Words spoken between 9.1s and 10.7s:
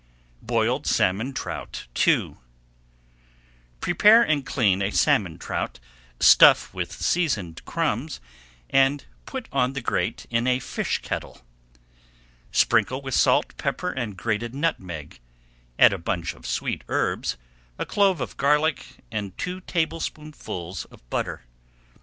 put on the grate in a